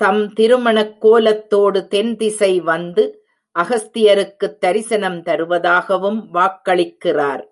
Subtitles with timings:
[0.00, 3.04] தம் திருமணக் கோலத்தோடு தென் திசை வந்து
[3.58, 7.44] அகஸ்தியருக்குத் தரிசனம் தருவதாகவும் வாக்களிக்கிறார்.